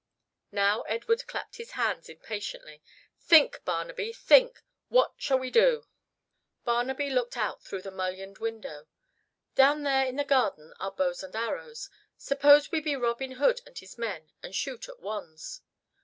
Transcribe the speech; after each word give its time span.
Now 0.51 0.81
Edward 0.89 1.27
clapped 1.27 1.57
his 1.57 1.73
hands 1.73 2.09
impatiently. 2.09 2.81
"Think, 3.19 3.63
Barnaby, 3.65 4.11
think. 4.13 4.63
What 4.87 5.13
shall 5.17 5.37
we 5.37 5.51
do?" 5.51 5.85
Barnaby 6.65 7.11
looked 7.11 7.37
out 7.37 7.61
through 7.63 7.83
the 7.83 7.91
mullioned 7.91 8.39
window. 8.39 8.87
"Down 9.53 9.83
there 9.83 10.07
in 10.07 10.15
the 10.15 10.23
garden 10.23 10.73
are 10.79 10.89
bows 10.89 11.21
and 11.21 11.35
arrows. 11.35 11.87
Suppose 12.17 12.71
we 12.71 12.81
be 12.81 12.95
Robin 12.95 13.33
Hood 13.33 13.61
and 13.67 13.77
his 13.77 13.95
men 13.99 14.31
and 14.41 14.55
shoot 14.55 14.89
at 14.89 14.99
wands?" 15.01 15.61